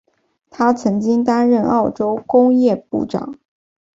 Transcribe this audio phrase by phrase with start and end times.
[0.49, 3.37] 他曾经担任澳洲工业部长。